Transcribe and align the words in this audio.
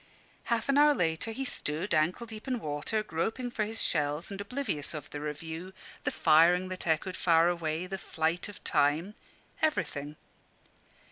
Half 0.45 0.67
an 0.67 0.79
hour 0.79 0.95
later 0.95 1.29
he 1.31 1.45
stood, 1.45 1.93
ankle 1.93 2.25
deep 2.25 2.47
in 2.47 2.57
water, 2.59 3.03
groping 3.03 3.51
for 3.51 3.65
his 3.65 3.79
shells 3.83 4.31
and 4.31 4.41
oblivious 4.41 4.95
of 4.95 5.11
the 5.11 5.21
review, 5.21 5.73
the 6.05 6.11
firing 6.11 6.69
that 6.69 6.87
echoed 6.87 7.15
far 7.15 7.49
away, 7.49 7.85
the 7.85 7.99
flight 7.99 8.49
of 8.49 8.63
time 8.63 9.13
everything. 9.61 10.15